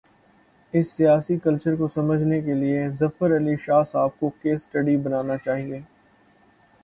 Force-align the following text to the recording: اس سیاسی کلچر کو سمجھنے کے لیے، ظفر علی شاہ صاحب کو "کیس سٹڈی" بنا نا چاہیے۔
اس 0.73 0.91
سیاسی 0.91 1.37
کلچر 1.37 1.75
کو 1.75 1.87
سمجھنے 1.87 2.39
کے 2.41 2.53
لیے، 2.53 2.87
ظفر 2.89 3.35
علی 3.37 3.55
شاہ 3.57 3.83
صاحب 3.91 4.19
کو 4.19 4.29
"کیس 4.41 4.63
سٹڈی" 4.63 4.97
بنا 4.97 5.21
نا 5.21 5.37
چاہیے۔ 5.37 5.79